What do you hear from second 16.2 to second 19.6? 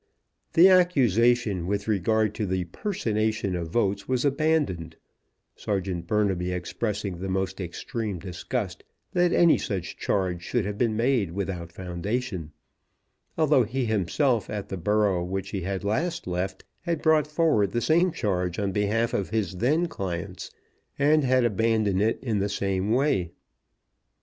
left had brought forward the same charge on behalf of his